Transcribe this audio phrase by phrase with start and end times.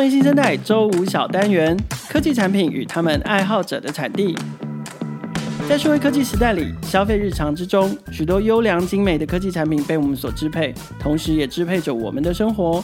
[0.00, 1.76] 创业新生代周五小单元：
[2.08, 4.34] 科技产品与他们爱好者的产地。
[5.68, 12.82] 在数位科技时代里，消费日常之中，许多优良精美的科技产品被我们所支配，同时也支配着我们的生活。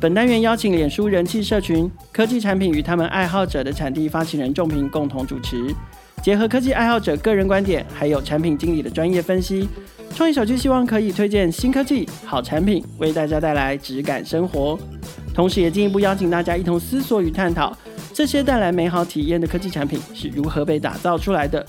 [0.00, 5.62] 本单元邀请脸书人气社群“科技产品与他们爱好者的产地”发起人仲平共同主持，
[6.22, 9.68] 结合科技爱好者个人观点，还有产品经理的专业分析，
[10.14, 14.78] 创业小聚希望可以推荐新科技、好产品，为大家带来质感生活。
[15.34, 17.76] 同时，也进一步邀请大家一同思索与探讨，
[18.14, 21.64] 这些带来美好体验的科技产品是如何被打造出来的。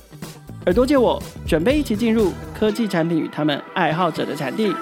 [0.65, 4.73] 耳朵借我，准备一起进入科技产品与他们爱好者的产地。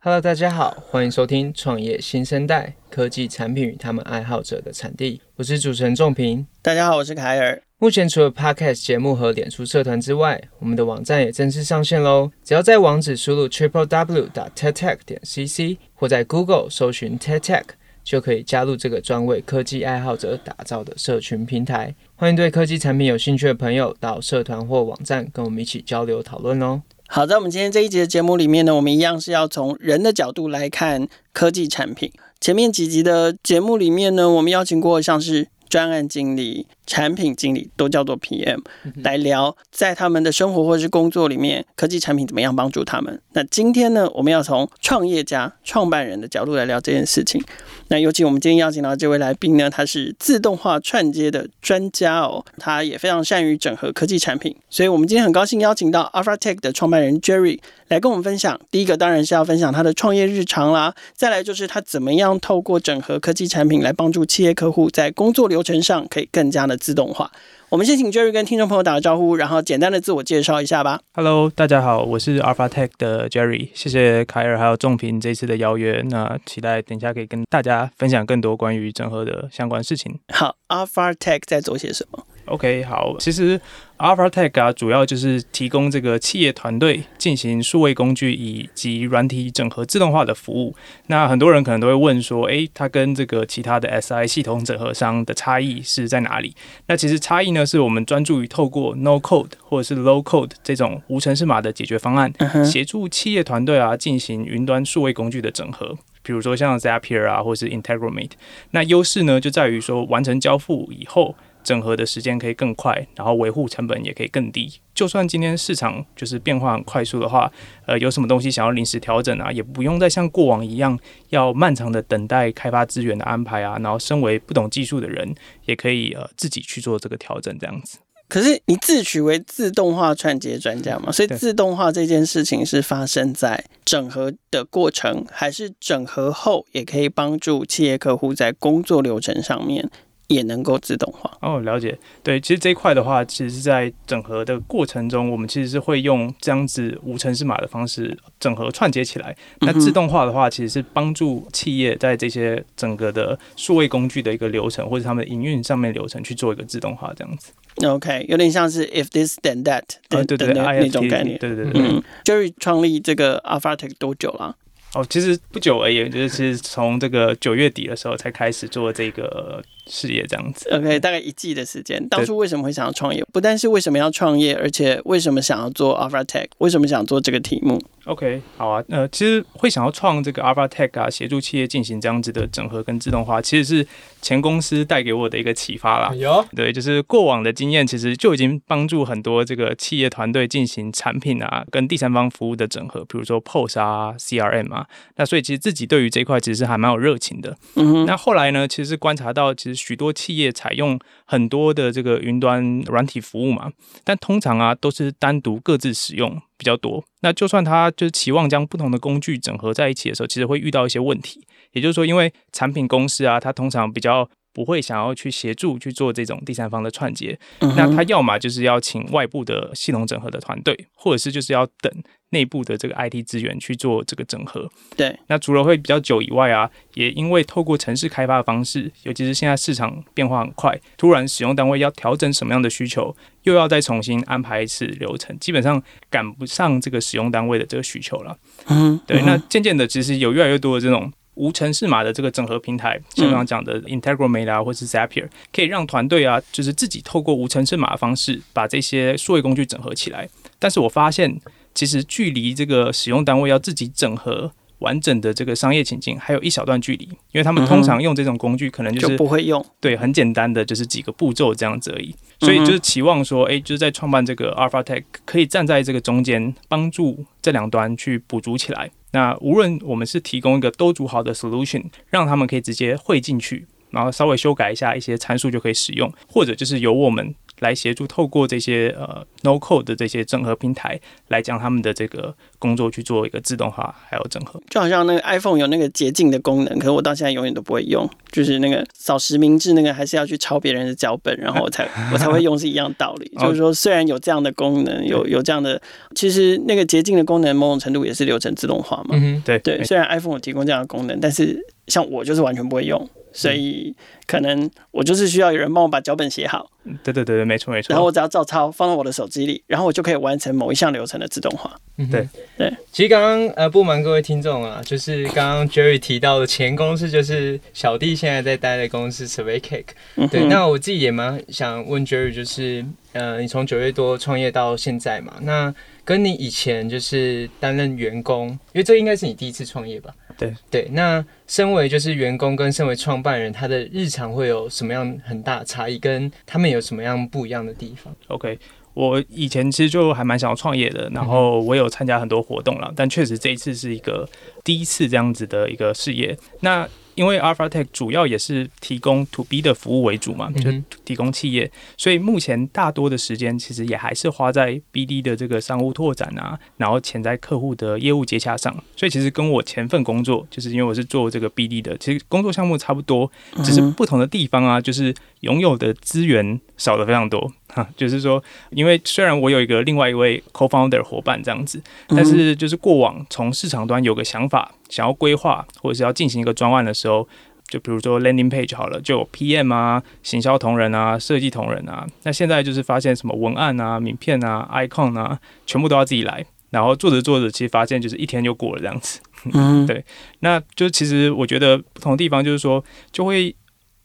[0.00, 5.20] Hello，大家好，欢迎收听创业新生代科技产品与他们爱好者的产地。
[5.36, 6.46] 我是主持人仲平。
[6.62, 7.67] 大家好，我是凯尔。
[7.80, 12.28] 目前除了 Podcast 节目和脸书社团之外，我们的网站也正式上线喽。
[12.42, 17.62] 只要在网址输入 triple w dot ted tech 点 cc，或在 Google 搜寻 ted tech，
[18.02, 21.94] 就可以加入这个专为科技爱好者打造的社群平台。
[22.16, 26.82] 欢迎对科技产品有兴趣的朋友到社团或网站跟我们一起交流讨论哦。
[27.06, 32.10] 好，在我们今天这一集的节目里面呢，我们一样是要从人的角度来看科技产品。
[32.40, 36.66] 前面几集的节目里面呢，我们邀请过像是专案经理。
[36.88, 38.62] 产品经理都叫做 PM
[39.02, 43.20] 来聊，在他们的生活或是工作里面，科技产品怎么样帮助他们。
[43.34, 47.44] 那今天呢，我们要从创业家、创办人的角度来聊这件事情。
[47.88, 54.56] 那尤其我们今天邀请到这位来宾呢，他是自动化串接的专家哦，他也非常善于整合科技产品。
[54.70, 58.58] 所以我们今天很高兴邀请到 AlphaTech 的创办人 Jerry 来跟我们分享。
[58.70, 66.78] 第一个当然是要分享他的创业日常啦，再来就是他怎么样透过整合科技产品来帮助企业客户在工作流程上可以更加的。
[66.78, 67.28] 自动化，
[67.68, 71.00] 我们先请 Jerry 跟听众朋友打个招呼，然后简单的自我介绍一下吧。
[71.12, 80.18] Hello，大家好，我是 Alpha Tech 的 Jerry，谢谢凯尔还有仲平这次的邀约，那期待等一下可以跟大家分享更多关于整合的相关事情。
[80.32, 83.60] 好，Alpha Tech 在做些什么？OK，好，其实
[83.98, 90.74] Alphatec 啊，主要就是提供这个企业团队进行数位工具以及软体整合自动化的服务。
[91.08, 96.54] 那很多人可能都会问说，诶，它跟这个其他的 SI 系统整合商的差异是在哪里？
[96.86, 102.32] 那其实差异呢，是我们专注于透过 No Code 或者是 Low Code 这种无程式码的解决方案，
[102.64, 108.30] 协助企业团队啊进行云端数位工具的整合，比如说像 Zapier 啊，或是 Integromate，。
[108.70, 111.34] 那优势呢，就在于说完成交付以后。
[111.62, 114.72] 整合的时间可以更快，然后维护成本也可以更低。
[114.94, 117.50] 就算今天市场就是变化很快速的话，
[117.86, 120.98] 呃，有什么东西想要临时调整啊，也不用再像过往一样
[121.28, 123.78] 要漫长的等待开发资源的安排啊。
[123.80, 125.34] 然后，身为不懂技术的人，
[125.66, 127.98] 也可以呃自己去做这个调整，这样子。
[128.28, 139.88] 可是你自诩为自动化串接专家嘛，所以自动化这件事情是发生在整合的过程，还是整合后也可以帮助企业客户在工作流程上面？
[140.28, 141.98] 也能够自动化哦，了解。
[142.22, 149.34] 对，其实这一块的话，其实是在整合的过程中，我们其实是会用这样子无程式码的方式整合串接起来。
[149.60, 157.52] 那自动化的话，其实是帮助企业在这些整个的数位工具的一个流程，或者他们营运上面流程去做一个自动化，这样子。
[157.86, 161.38] OK，有点像是 if this then that 的、哦、对对对的那那种概念。
[161.38, 161.82] 对对对。
[161.82, 164.54] 嗯，Jerry 创立这个 Alphatec 多久了？
[164.94, 169.62] 哦，其实不久而已，就是其实从这个九月底的时候才开始做这个。
[169.88, 172.06] 事业这样子，OK，大概一季的时间。
[172.08, 173.24] 当初为什么会想要创业？
[173.32, 176.46] 不但是为什么要创业，而且为什么想要做 Alpha Tech？
[176.58, 178.84] 为什么想做这个题目？OK，好啊。
[178.88, 183.86] 呃，其实会想要创这个 Alpha Tech 啊，协助企业进行这样子的整合跟自动化，其实是
[184.20, 186.14] 前公司带给我的一个启发啦。
[186.14, 194.86] 有，对，就是过往的经验，其实就已经帮助很多这个企业团队进行产品啊跟第三方服务的整合，比如说 POS 啊、CRM 啊。
[195.16, 197.56] 那所以其实自己对于这一块其实还蛮有热情的。
[197.76, 198.06] 嗯哼。
[198.06, 199.77] 那后来呢，其实观察到其实。
[199.78, 203.72] 许多企业采用很多的这个云端软体服务嘛，
[204.04, 207.02] 但通常啊都是单独各自使用比较多。
[207.20, 211.46] 那就算他就是期望将不同的工具整合在一起的时候，其实会遇到一些问题。
[211.72, 214.28] 也就是说，因为产品公司啊，它通常比较
[214.58, 221.92] 不会想要去协助去做这种第三方的串接，那他要么就是要请外部的系统整合的团队，或者是就是要等。
[222.30, 225.18] 内部的这个 IT 资源去做这个整合，对。
[225.28, 238.36] 那除了会比较久以外啊，也因为透过城市开发的方式，尤其是现在市场变化很快，突然使用单位要调整什么样的需求，又要再重新安排一次流程，基本上赶不上这个使用单位的这个需求了。
[238.66, 239.22] 嗯，对。
[239.22, 250.28] 那渐渐的，其实有越来越多的这种无程式码的这个整合平台，像刚刚讲的 Integromat 啊，或是 Zapier，可以让团队啊，就是自己透过无程式码的方式，把这些数位工具整合起来。
[250.58, 251.40] 但是我发现。
[251.74, 262.14] 其实距离这个使用单位要自己整合完整的这个商业情境还有一小段距离，因为他们通常用这种工具，可能就是、就不会用，对，很简单的就是几个步骤这样子而已。
[262.40, 268.90] 所以就是期望说，哎，就是在创办这个 AlphaTech 可以站在这个中间，帮助这两端去补足起来。
[269.12, 277.34] 那无论我们是提供一个都组好的 solution，让他们可以直接汇进去，然后稍微修改一下一些参数就可以使用，或者就是由我们。
[277.60, 284.60] 来协助透过这些呃 no code 的这些整合平台，来将他们的这个工作去做一个自动化还有整合。
[284.70, 293.30] 就好像那个 iPhone 有那个捷径的功能，可是我到现在永远都不会用，就是那个扫实名制那个，还是要去抄别人的脚本，然后我才 我才会用，是一样道理。
[293.38, 295.80] 就是说，虽然有这样的功能，有有这样的，
[296.14, 299.10] 其实那个捷径的功能，某种程度也是流程自动化嘛。
[299.12, 299.82] 嗯，对对。
[299.84, 301.58] 虽然 iPhone 有提供这样的功能，但是
[301.88, 303.08] 像我就是完全不会用。
[303.30, 303.94] 所以
[304.26, 306.68] 可能我就是需要有人帮我把脚本写好。
[307.04, 307.88] 对对对对，没错没错。
[307.90, 311.78] 然后我只要照抄放到我的手机里，然后我就可以完成某一项流程的自动化。
[311.98, 312.26] 嗯，对
[312.56, 312.74] 对。
[312.90, 319.84] 其实刚刚呃不瞒各位听众啊，就是刚刚 Jerry 提到的前公司就是小弟现在在待的公司 SurveyCake。
[320.30, 330.14] 对，那我自己也蛮想问 Jerry，就是呃你从九月多创业到现在嘛，那跟你以前就是担任员工，因为这应该是你第一次创业吧？
[330.38, 335.98] 对对，那身为就是员工跟身为创办人，他的日常会有什么样很大的差异？
[335.98, 338.56] 跟他们有什么样不一样的地方？OK，
[338.94, 344.28] 我以前其实就还蛮想要创业的，然后我有参加很多活动了，但确实这一次是一个
[344.62, 346.38] 第一次这样子的一个事业。
[346.60, 350.70] 那因为 AlphaTech 主要也是提供 To B 的服务为主嘛，就
[351.04, 358.72] 提供企业，所以目前大多的时间其实也还是花在 BD 的这个商务拓展啊，然后潜在客户的业务接洽上。
[358.94, 363.28] 所以其实跟我前份工作，就是因为我是做这个 BD 的，其实工作项目差不多，
[363.64, 367.52] 只是不同的地方啊，就是拥有的资源少的非常多。
[367.68, 377.28] 哈， 就是说，因为虽然我有一个另外一位 co-founder 伙伴这样子，但是就是过往从市场端有个想法，想要规划或者是要进行一个专案的时候，
[377.68, 382.06] 就比如说 landing page 好了，就有 PM 啊、行销同仁啊、设计同仁啊。
[382.22, 389.20] 那现在就是发现什么文案啊、名片啊、icon 啊，全部都要自己来，然后做着做着，其实发现就是一天就过了这样子。
[389.52, 390.02] 嗯， 对，
[390.40, 392.82] 那就其实我觉得不同的地方就是说，
[393.12, 393.54] 就会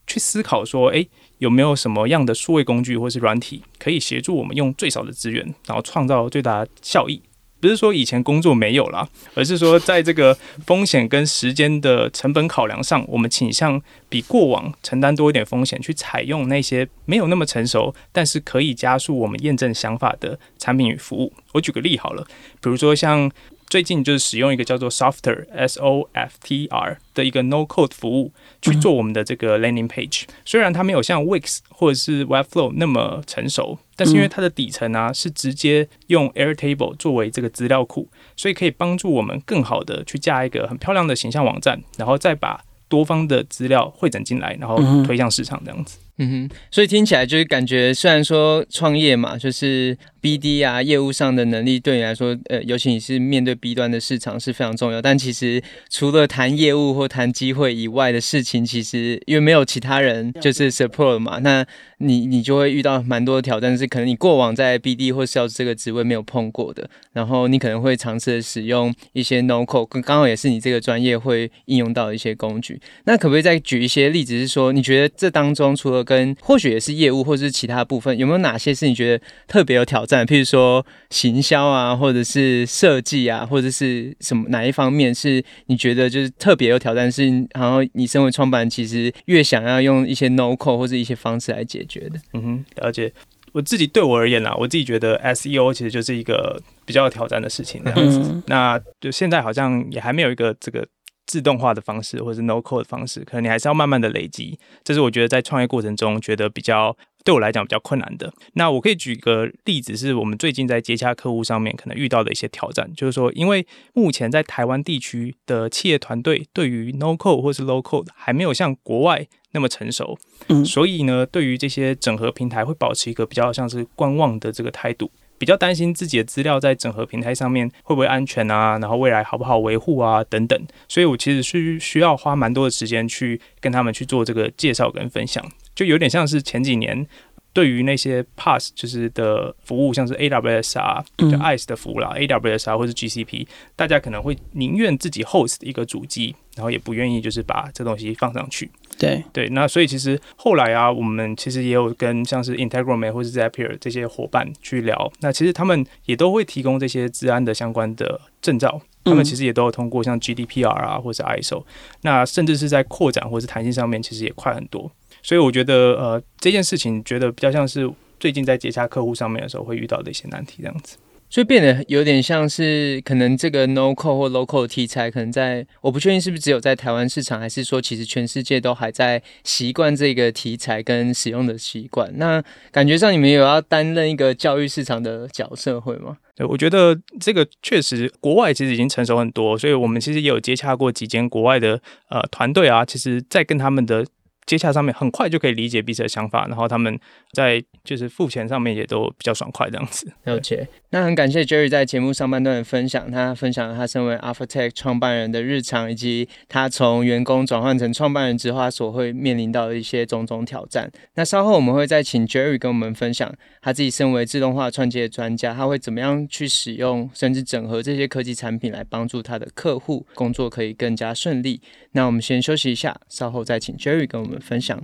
[0.06, 1.08] 去思考说，哎。
[1.44, 7.22] 有没有什么样的数位工具或是软体可以协助我们用最少的资源，然后创造最大效益？
[7.60, 21.34] 不是说以前工作没有啦，而是说在这个风险跟时间的成本考量上，我们倾向比过往承担多一点风险，去采用那些没有那么成熟，但是可以加速我们验证想法的产品与服务。
[21.54, 22.26] 我举个例好了，
[22.62, 23.30] 比如说像。
[23.74, 28.32] 最近就是使用一个叫做 Softr S O F T R 的一个 No Code 服务
[28.62, 30.26] 去做我们的这个 Landing Page。
[30.46, 45.98] 虽然它没有像 Wix 或者是 Webflow 那么成熟，但是因为它的底层啊是直接用 Airtable 作为这个资料库，所以可以帮助我们更好的去架一个很漂亮的形象网站，然后再把多方的资料汇整进来，然后推向市场这样子。
[46.18, 55.02] 嗯哼，所以听起来就是感觉，虽然说创业嘛，就是 BD 啊，业务上的能力对你来说，呃，尤其你是面对 B 端的市场是非常重要。
[55.02, 61.66] 但其实除了谈业务或谈机会以外的事情，其实因为没有其他人就是 support 嘛，那
[61.98, 66.88] 你你就会遇到蛮多的挑战，是可能你过往在 BD 或 Sales 这个职位没有碰过的。
[67.14, 72.80] 然后你可能会尝试使用一些 No Code，刚好也是你这个专业会应用到的一些工具。
[73.06, 80.26] 那可不可以再举一些例子，是说你觉得这当中除了跟或许也是业务，或者是其他部分，有没有哪些是你觉得特别有挑战？
[80.26, 87.12] 譬如说行销啊，或者是设计啊，或者是什么哪一方面是你觉得就是特别有挑战？
[87.12, 92.20] 是然后你身为创办人，其实越想要用一些 no code 或者一些方式来解决的。
[92.34, 93.12] 嗯哼，了解。
[93.52, 98.20] 我自己对我而言啦，我自己觉得 SEO 其实就是一个比较有挑战的事情这样子。
[98.24, 100.86] 嗯、那就现在好像也还没有一个这个。
[101.26, 104.60] 自动化的方式，或者是 no code 的方式，可能你还是要慢慢的累积。
[104.84, 108.34] 这是我觉得在创业过程中觉得比较对我来讲比较困难的。
[108.54, 120.18] 那我可以举个例子，是我们最近在接洽客户上面可能遇到的一些挑战，就是说，因为目前在台湾地区的企业团队对于 no code 或是 low code 还没有像国外那么成熟，
[120.50, 125.10] 嗯，所以呢，对于这些整合平台会保持一个比较像是观望的这个态度。
[125.44, 130.58] 比较担心自己的资料在整合平台上面会不会安全啊，然后未来好不好维护啊等等，
[130.88, 135.46] 所以我其实是需要花蛮多的时间去跟他们去做这个介绍跟分享，
[135.76, 137.06] 就有点像是前几年
[137.52, 143.46] 对于那些 pass 就是的服务，像是 AWS 啊，就 ice 的服务啦，AWS 啊或是 GCP，
[143.76, 148.72] 大家可能会宁愿自己 host 一个主机，然后也不愿意就是把这东西放上去。
[148.98, 149.24] 对。
[149.34, 161.64] 对，那所以其实后来啊，我们其实也有跟像是 Integromat 或是 Zapier 这些伙伴去聊，那其实他们也都会提供这些治安的相关的证照，他们其实也都有通过像 GDPR 啊，或是 ISO，
[162.02, 164.92] 那甚至是在扩展或是弹性上面，其实也快很多。
[165.22, 170.98] 所以我觉得呃这件事情，觉得比较像是最近在接洽客户上面的时候会遇到的一些难题这样子。
[171.34, 182.08] 所以变得有点像是，可能这个 no code 或 low code 的题材，可能在我不确定是不是只有在台湾市场，还是说其实全世界都还在习惯这个题材跟使用的习惯。
[182.20, 182.40] 那
[182.72, 186.18] 感觉上你们有要担任一个教育市场的角色，会吗？
[186.36, 194.06] 对，我觉得这个确实国外其实已经成熟很多，所以我们其实也有接洽过几间国外的呃团队啊，其实在跟他们的。
[194.46, 197.00] 接洽上面很快就可以理解彼此的想法，然后他们
[197.32, 200.12] 在就是付钱上面也都比较爽快这样子。
[200.24, 200.68] 了解。
[200.90, 210.92] 那很感谢 Jerry 在节目上半段的分享，他分享了他身为 Alphatech 创办人的日常，以及他从员工转换成创办人之后他所会面临到的一些种种挑战。
[211.16, 221.60] 那稍后我们会再请 Jerry 跟我们分享他自己身为自动化创业专家，他会怎么样去使用甚至整合这些科技产品来帮助他的客户工作可以更加顺利。
[221.94, 224.82] 那我们先休息一下，稍后再请 Jerry 跟我们分享。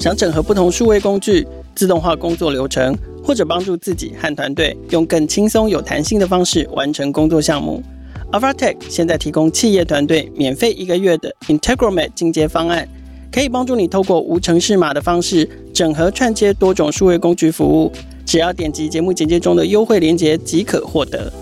[0.00, 7.82] 想整合不同数位工具，自动化工作流程，或者帮助自己和团队用更轻松、有弹性的方式完成工作项目
[8.32, 12.88] ，Alphatech 现在提供企业团队免费一个月的 Integromat 进阶方案，
[13.32, 17.92] 可以帮助你透过无程式码的方式整合串接多种数位工具服务。
[18.26, 21.32] 只要点击节目简介中的优惠链接即可获得。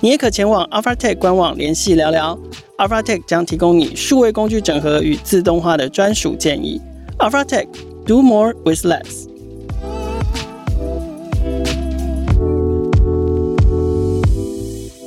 [0.00, 2.38] 你也可前往 Alphatech 官网联系聊聊
[2.76, 6.80] ，Alphatech 将提供你数位工具整合与自动化的专属建议。
[7.18, 7.66] Alphatech
[8.04, 9.26] Do More with Less。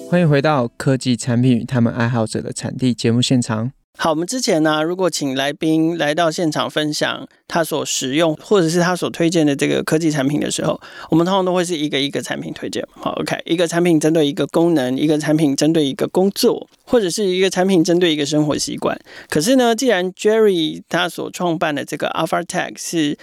[0.10, 3.72] 欢迎回到科技产品与他们爱好者的产地节目现场。
[4.02, 10.80] 好，我们之前呢、如果请来宾来到现场分享他所使用或者是他所推荐的这个科技产品的时候，
[11.10, 12.82] 我们通常都会是一个一个产品推荐。
[12.92, 18.98] 好，OK，一个产品针对一个功能，一个产品针对一个工作，或者是一个产品针对一个生活习惯。
[19.30, 23.18] 可是呢，既然 Jerry 他所创办的这个 Alphatech 是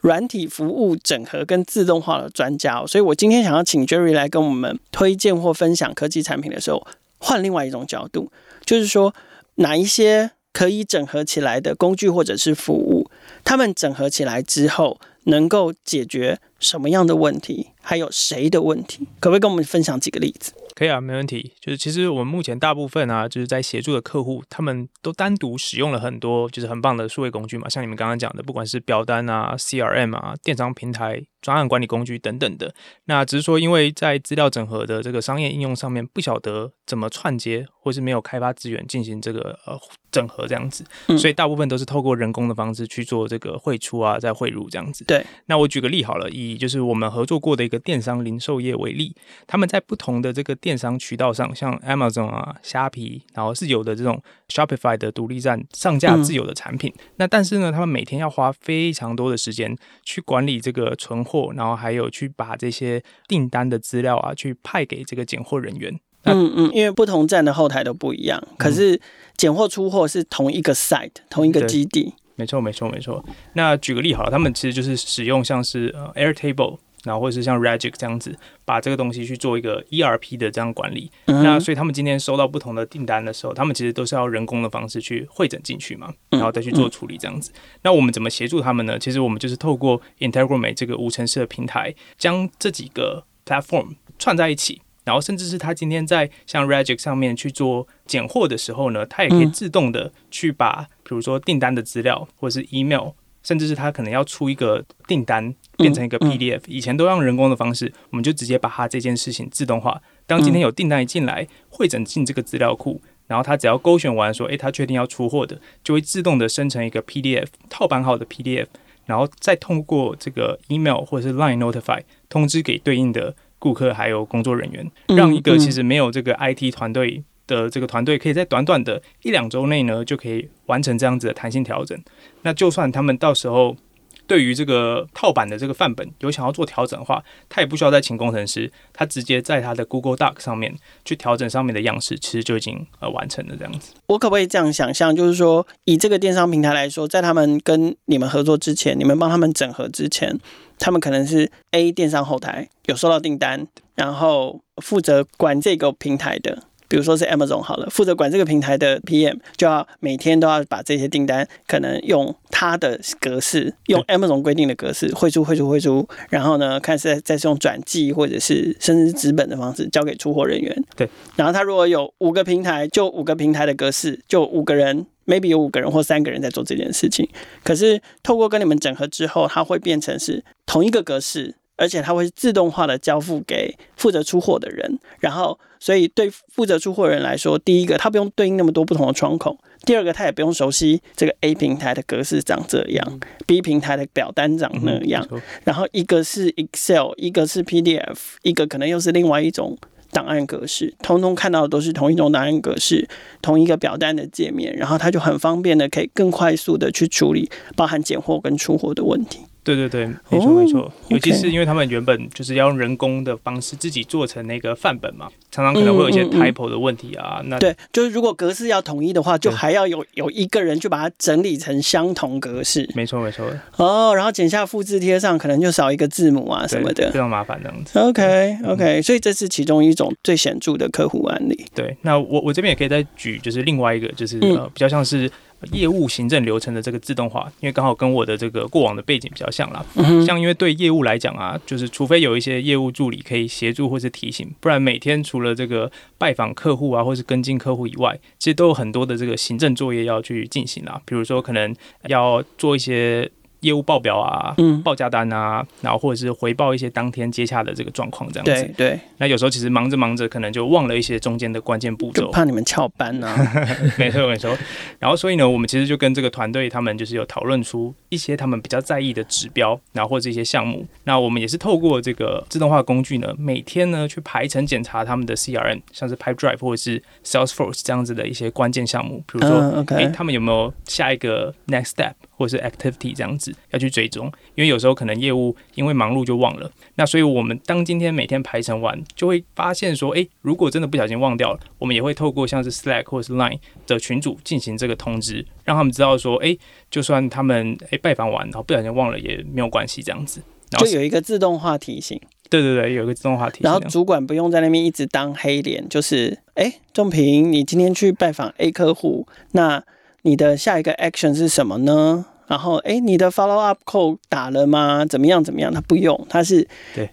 [0.00, 6.86] 软体服务整合跟自动化的专家，所以我今天想要请 Jerry 来跟我们推荐或分享科技产品的时候，
[7.18, 8.32] 换另外一种角度，
[8.64, 9.14] 就是说。
[9.56, 13.10] 哪一些可以整合起来的工具或者是服务，
[13.44, 17.68] 他们整合起来之后能够解决什么样的问题？
[17.80, 19.06] 还有谁的问题？
[19.20, 20.52] 可不可以跟我们分享几个例子？
[20.74, 21.52] 可以啊，没问题。
[21.60, 32.74] 就是其实我们目前大部分啊，就是在协助的客户，他们都单独使用了很多就是很棒的数位工具嘛，像你们刚刚讲的，不管是表单啊、CRM 啊、电商平台、专案管理工具等等的。
[33.04, 39.78] 那只是说，因为在资料整合的这个商业应用上面，不晓得怎么串接，或是没有开发资源进行这个呃
[40.10, 40.84] 整合这样子，
[41.18, 45.04] 所以大部分都是透过人工的方式去做这个汇出啊，再汇入这样子。
[45.04, 45.26] 对。
[45.46, 49.14] 那我举个例好了，以就是我们合作过的一个电商零售业为例，
[49.46, 56.92] 他们在不同的这个电商渠道上，像 Amazon 啊、虾皮，然后是有的这种 Shopify 的独立站上架自有的产品。
[56.96, 65.98] 嗯、那但是呢，他们每天要花非常多的时间去管理这个存货，然后还有去把这些订单的资料啊，去派给这个拣货人员。
[66.24, 69.00] 嗯嗯，因为不同站的后台都不一样，可是
[69.36, 72.14] 拣货出货是同一个 site，同一个基地。
[72.36, 73.24] 没错，没错，没错。
[73.54, 76.78] 那举个例好了，他们其实就是使用像是呃 Airtable。
[77.02, 81.10] 然后或者是像 Regic 这样子，把这个东西去做一个 ERP 的这样管理。
[81.26, 87.50] 嗯、那所以他们今天收到不同的订单的时候，他们其实都是要人工的方式去汇整进去嘛，然后再去做处理这样子。
[87.50, 88.98] 嗯嗯、那我们怎么协助他们呢？
[88.98, 103.10] 其实我们就是透过 Integromat 这个无程式的平台，将这几个 platform 串在一起，然后甚至是他今天在像 Regic 上面去做拣货的时候呢，他也可以自动的去把，比如说订单的资料或者是 email。
[103.44, 110.00] 甚至是他可能要出一个订单，变成一个 PDF，以前都用人工的方式，我们就直接把它这件事情自动化。
[110.26, 118.68] 当今天有订单一进来，会诊进这个资料库，然后他只要勾选完说，诶，他确定要出货的，就会自动的生成一个 PDF 套版好的 PDF，
[119.04, 127.24] 然后再通过这个 email 或者是 Line Notify 通知给对应的顾客还有工作人员，让一个其实没有这个 IT 团队。
[127.44, 132.00] 的这个团队可以在短短的一两周内呢，就可以完成这样子的弹性调整。
[132.42, 133.76] 那就算他们到时候
[134.26, 140.74] 对于这个套版的这个范本有想要做调整的话，他也不需要再请工程师，他直接在他的 Google Doc 上面
[141.04, 143.92] 去调整上面的样式，其实就已经呃完成了这样子。
[144.06, 150.38] 我可不可以这样想象，就是说以这个电商平台来说，在他们跟你们合作之前，你们帮他们整合之前，
[150.78, 156.62] 他们可能是 A 电商后台有收到订单，然后负责管这个平台的。
[156.92, 170.84] 比如说是 Amazon 好了，负责管这个平台的 PM 就要每天都要把这些订单可能用他的格式，用 Amazon 规定的格式汇出、汇出、汇出，然后呢，看是再是用转寄或者是甚至纸本的方式交给出货人员。
[170.94, 177.26] 对，然后他如果有五个平台，就五个平台的格式，就五个人，maybe 有五个人或三个人在做这件事情。
[177.64, 181.54] 可是透过跟你们整合之后，它会变成是同一个格式。
[181.74, 195.26] 而且它会自动化的交付给负责出货的人，然后所以对负责出货人来说，第一个他不用对应那么多不同的窗口，第二个他也不用熟悉这个 A 平台的格式长这样，B 平台的表单长那样，
[195.64, 199.76] 然后一个是 Excel，一个是 PDF，一个可能又是另外一种
[200.12, 203.08] 档案格式，通通看到的都是同一种档案格式，
[203.40, 209.40] 同一个表单的界面，然后他就很方便的可以更快速的去处理包含拣货跟出货的问题。
[209.64, 210.92] 对对对，没错没错，oh.
[211.08, 217.38] 尤其是因为他们原本就是要用人工的方式自己做成那个范本嘛，常常可能会有一些 typo 的问题啊。
[217.40, 222.90] 嗯嗯嗯那对，就是如果格式要统一的话，就还要有有一个人去把它整理成相同格式。
[222.94, 223.46] 没错没错。
[223.76, 227.98] 哦，oh, 然后剪下复制贴上，可能就少一个字母啊什么的，非常麻烦这样子。
[228.00, 231.64] OK OK，嗯，所以这是其中一种最显著的客户案例。
[231.72, 235.30] 对，那我我这边也可以再举，就是另外一个，就是呃比较像是。
[235.70, 239.84] 业务行政流程的这个自动化，因为刚好跟我的这个过往的背景比较像啦。
[240.26, 251.00] 像因为对业务来讲啊，就是除非有一些业务助理可以协助或是提醒，不然每天除了这个拜访客户啊，或是跟进客户以外，其实都有很多的这个行政作业要去进行啦。
[251.04, 251.74] 比如说可能
[252.08, 253.30] 要做一些。
[253.62, 258.72] 业务报表啊，嗯，报价单啊，然后或者是回报一些当天接洽的这个状况，这样子。
[258.76, 259.00] 对对。
[259.18, 262.30] 那有时候其实忙着忙着，可能就忘了一些中间的关键步骤。
[262.30, 263.66] 怕你们翘班呢、啊。
[263.98, 264.56] 没错没错。
[264.98, 270.86] 然后所以呢，我们其实就跟这个团队他们就是有讨论出一些他们比较在意的指标，然后或者一些项目。
[271.04, 279.96] 那我们也是透过这个自动化工具呢，每天呢去排程检查他们的 CRM，像是 Pipedrive 或者是 Salesforce 这样子的一些关键项目，比如说，哎、uh, okay.
[279.96, 282.12] 欸，他们有没有下一个 next step？
[282.42, 286.68] 或是 activity 这样子要去追踪，因为有时候可能业务因为忙碌就忘了。
[286.96, 296.58] 那所以我们当今天每天排程完，就会发现说，诶，如果真的不小心忘掉了，我们也会透过像是 Slack 或是 Line 的群组进行这个通知，让他们知道说，诶，
[296.90, 300.42] 就算他们诶拜访完然后不小心忘了也没有关系，这样子。
[300.72, 302.20] 然后就有一个自动化提醒。
[302.50, 303.64] 对对对，有一个自动化提醒。
[303.64, 309.82] 然后主管不用在那边一直当黑脸，就是，诶，仲平，你今天去拜访 A 客户，那
[310.22, 312.26] 你的下一个 action 是什么呢？
[312.52, 315.06] 然后，哎，你的 follow up call 打了吗？
[315.06, 315.42] 怎么样？
[315.42, 315.72] 怎么样？
[315.72, 316.68] 他不用，他是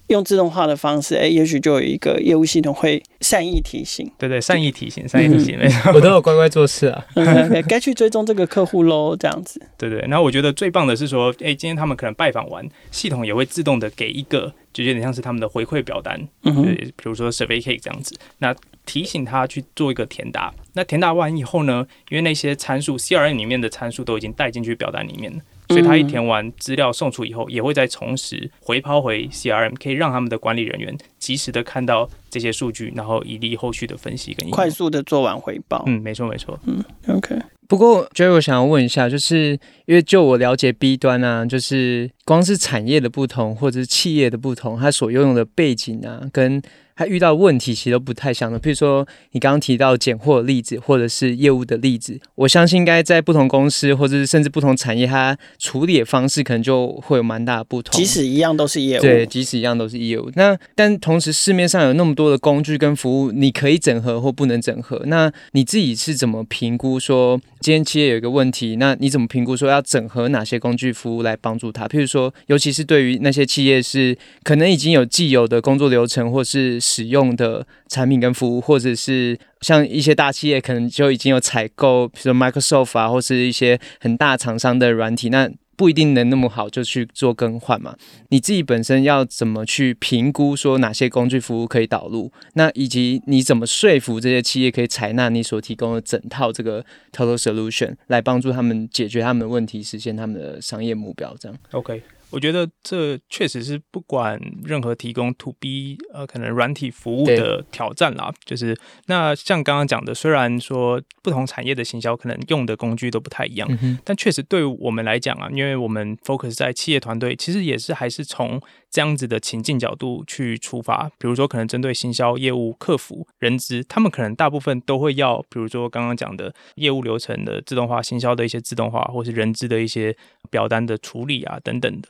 [0.08, 4.10] 用自动化的方式，哎，也许就有一个业务系统会善意提醒。
[4.18, 7.06] 对对，善意提醒，善意提醒，没错，我都有乖乖做事啊。
[7.68, 9.62] 该去追踪这个客户喽，这样子。
[9.78, 18.56] 对对，然后我觉得最棒的是说，哎，今天他们可能拜访完，系统也会自动的给一个，就有点像是他们的回馈表单，嗯，对，比如说 survey cake 这样子，那
[18.86, 20.54] 提醒他去做一个填答。
[20.74, 35.84] 那填答完以后呢，因为那些参数 CRM 里面的参数都已经带进去表单里面了，所以他一填完资料送出以后，也会再重拾回抛回 CRM，可以让他们的管理人员及时的看到这些数据，然后以利后续的分析跟快速的做完回报。
[35.88, 36.60] 嗯，没错没错。
[36.66, 37.36] 嗯，OK。
[37.68, 39.52] 不过，Jerry，我想要问一下，就是
[39.86, 46.60] 因为就我了解 B 端啊，就是光是产业的不同，或者是企业的不同，它所拥有的背景啊，跟
[47.00, 57.98] 他遇到问题其实都不太像的，譬如说你刚刚提到拣货的例子，或者是业务的例子，我相信应该在不同公司，或者是甚至不同产业，它处理的方式可能就会有蛮大的不同。
[57.98, 60.30] 即使一样都是业务，对，即使一样都是业务。
[60.36, 65.02] 那但同时市面上有那么多的工具跟服务，你可以整合或不能整合。
[65.06, 71.88] 那你自己是怎么评估说，今天企业有一个问题，那你怎么评估说要整合哪些工具服务来帮助他？
[71.88, 87.96] 譬如说，尤其是对于那些企业是可能已经有既有的工作流程，或是使用的产品跟服务，或者是像一些大企业可能就已经有采购，比如说 Microsoft 啊，或是一些很大厂商的软体，那不一定能那么好就去做更换嘛。
[88.30, 92.32] 你自己本身要怎么去评估说哪些工具服务可以导入？
[92.56, 101.34] 那以及你怎么说服这些企业可以采纳你所提供的整套这个 Total Solution 来帮助他们解决他们的问题，实现他们的商业目标？
[101.40, 102.02] 这样 OK。
[102.32, 108.32] 我觉得这确实是不管任何提供 To B 呃可能软体服务的挑战啦。
[108.46, 121.10] 就是那像刚刚讲的，虽然说不同产业的行销可能用的工具都不太一样，嗯、但确实对我们来讲啊，因为我们 focus 在企业团队，其实也是还是从这样子的情境角度去出发。
[121.18, 130.16] 比如说，可能针对行销业务、客服、人资，他们可能大部分都会要，比如说刚刚讲的业务流程的自动化、行销的一些自动化，或是人资的一些
[130.50, 132.10] 表单的处理啊等等的。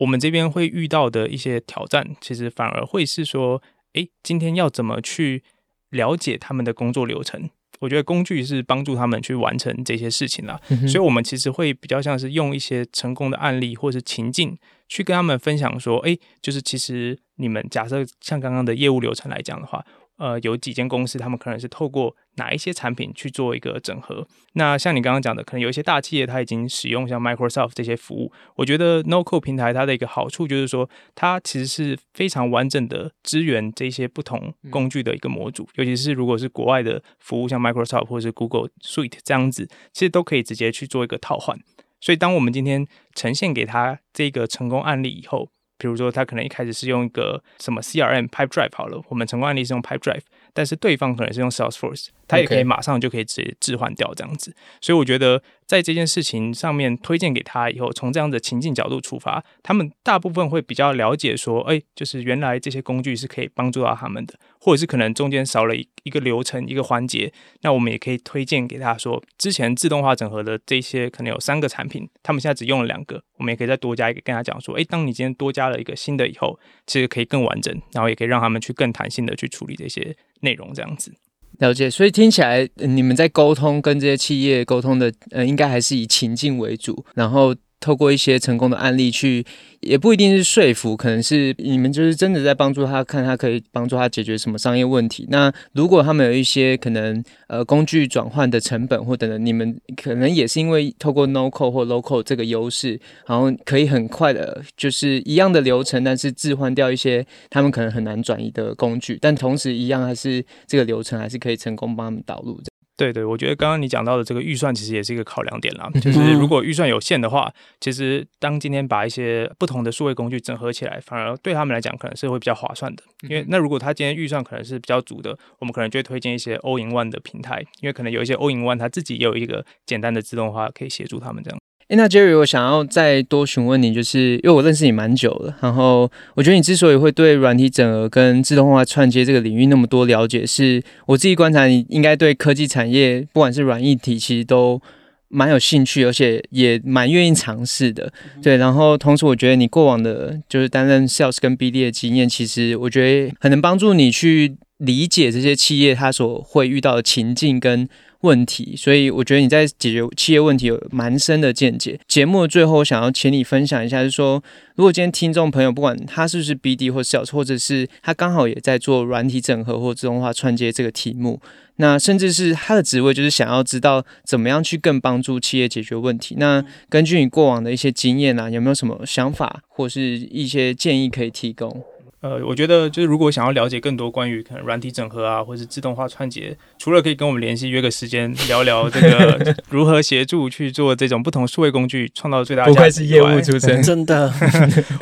[0.00, 5.42] 我们这边会遇到的一些挑战，其实反而会是说，诶，今天要怎么去
[5.90, 7.48] 了解他们的工作流程？
[7.78, 10.60] 我觉得工具是帮助他们去完成这些事情啦。
[10.68, 19.84] 嗯、所以我们其实会比较像是用一些成功的案例或是情境，去跟他们分享说，诶，就是其实你们假设像刚刚的业务流程来讲的话。
[20.20, 24.28] 呃，有几间公司，他们可能是透过哪一些产品去做一个整合。
[24.52, 28.30] 那像你刚刚讲的，可能有一些大企业，它已经使用像 Microsoft 这些服务。
[28.56, 35.66] 我觉得 NoCode 平台它的一个好处就是说，它其实是非常完整的支援这些不同工具的一个模组。
[35.76, 41.58] 尤其是如果是国外的服务，像 Microsoft 或者是 Google Suite 这样子，其实都可以直接去做一个套换。
[41.98, 45.48] 所以，当我们今天呈现给他这个成功案例以后，
[45.80, 50.20] 比如说，他可能一开始是用一个什么 CRM Pipedrive 好了，我们成功案例是用 Pipedrive，
[50.52, 54.54] 但是对方可能是用 Salesforce，他也可以马上就可以直接置换掉这样子。
[54.80, 81.14] 所以我觉得在这件事情上面推荐给他以后，从这样的情境角度出发，他们大部分会比较了解说，哎，就是原来这些工具是可以帮助到他们的，或者是可能中间少了一一个流程一个环节，那我们也可以推荐给他说，之前自动化整合的这些可能有三个产品，他们现在只用了两个，我们也可以再多加一个，跟他讲说，哎，当你今天多加了一个新的以后，其实可以更完整，然后也可以让他们去更弹性的去处理这些内容，这样子。
[81.60, 87.54] 了解，所以听起来你们在沟通跟这些企业沟通的，呃，应该还是以情境为主，然后。
[87.80, 89.44] 透过一些成功的案例去，
[89.80, 95.26] 也不一定是说服，可能是你们就是真的在帮助他，看他可以帮助他解决什么商业问题。
[95.30, 112.60] 那如果他们有一些可能呃工具转换的成本或等等，你们可能也是因为透过 no code 或 Local 这个优势，然后可以很快的，就是一样的流程，但是置换掉一些他们可能很难转移的工具，但同时一样还是这个流程还是可以成功帮他们导入。
[113.00, 115.88] 对对，我觉得刚刚你讲到的这个预算其实也是一个考量点啦。
[116.02, 123.02] 就是如果预算有限的话，其实当今天把一些不同的数位工具整合起来，反而对他们来讲可能是会比较划算的。
[123.22, 131.58] 因为那如果他今天预算可能是比较足的，我们可能就会推荐一些 All in One 的平台，因为可能有一些 All in One 它自己也有一个简单的自动化可以协助他们这样。
[131.90, 144.80] 诶，那 Jerry，我想要再多询问你，就是因为我认识你蛮久了，然后我觉得你之所以会对软体整合跟自动化串接这个领域那么多了解，是我自己观察，你应该对科技产业不管是软硬体，其实都
[145.26, 148.12] 蛮有兴趣，而且也蛮愿意尝试的。
[148.40, 157.88] 对，然后同时我觉得你过往的就是担任 Sales 跟 BD 的经验，其实我觉得很能帮助你去理解这些企业它所会遇到的情境跟。
[158.20, 161.98] 问题，所以我觉得你在解决企业问题有蛮深的见解。
[162.06, 164.42] 节目的最后，想要请你分享一下，就是说，
[164.74, 171.40] 如果今天听众朋友不管他是不是 BD 或 Sales，或者是他刚好也在做软体整合或自动化串接这个题目，
[171.76, 176.34] 那甚至是他的职位就是想要知道怎么样去更帮助企业解决问题。
[176.38, 181.82] 那根据你过往的一些经验啊，有没有什么想法或是一些建议可以提供？
[182.20, 194.30] 呃，我觉得就是如果想要了解更多关于可能软体整合啊，或是自动化串接，除了可以跟我们联系约个时间聊聊这个 如何协助去做这种不同数位工具创造最大价值，不愧是业务出身， 真的，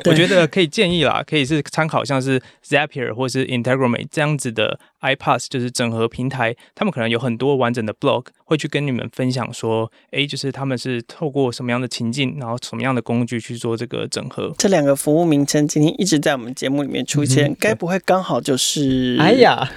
[0.04, 4.78] 我觉得可以建议啦，可以是参考像是 Zapier 或是 Integromat 这样子的。
[5.00, 14.52] iPaaS 就是整合平台，他们可能有很多完整的 blog，会去跟你们分享说，哎，就是他们是透过什么样的情境，然后什么样的工具去做这个整合。
[14.58, 19.16] 这两个服务名称今天一直在我们节目里面出现，嗯、该不会刚好就是？
[19.20, 19.70] 哎呀，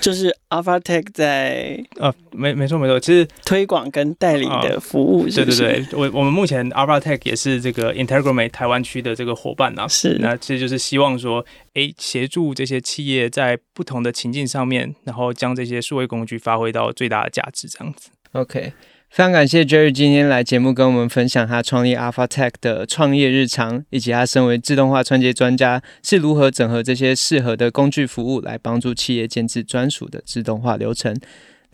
[0.00, 11.44] 就是 AlphaTech 在呃，没没错没错，其实推广跟代理的服务对对对，我我们目前 AlphaTech 也是这个 Integromat 台湾区的这个伙伴啊，是，那其实就是希望说。
[11.74, 18.10] 诶，协助这些企业在不同的情境上面，然后将这些数位工具发挥到最大的价值，这样子。
[18.32, 18.74] OK，
[19.08, 31.18] 非常感谢 Jerry 今天来节目跟我们分享他创立 AlphaTech 的创业日常，以及他身为自动化穿接专家是如何整合这些适合的工具服务来帮助企业建制专属的自动化流程。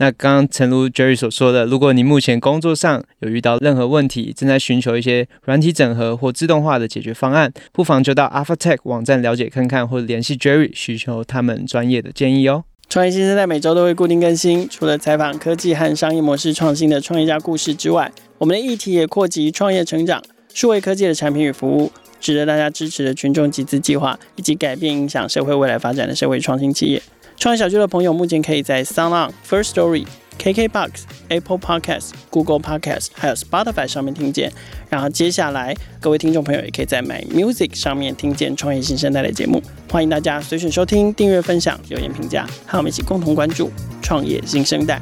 [0.01, 12.63] 那刚刚诚如 Jerry 所说的，如果你目前工作上有遇到任何问题，正在寻求一些软体整合或自动化的解决方案，不妨就到 AlphaTech 网站了解看看，或者联系 Jerry 寻求他们专业的建议哦。
[12.87, 21.91] 创业新生代每周都会固定更新，除了采访科技和商业模式创新的创业家故事之外，我们的议题也扩及创业成长、数位科技的产品与服务。
[22.21, 27.01] 值得大家支持的群众集资计划，以及改变影响社会未来发展的社会创新企业。
[27.39, 30.05] 创业小聚的朋友，目前可以在 SoundOn、First Story、
[30.37, 30.89] KKBox、
[31.29, 34.51] Apple Podcast、Google Podcast 还有 Spotify 上面听见。
[34.89, 39.63] 然后接下来，各位听众朋友也可以在 My Music 上面听见创业新生代的节目。
[39.89, 43.71] 欢迎大家随选收听、订阅、分享、留言、评价，和我们一起共同关注
[44.01, 44.99] 创业新生代。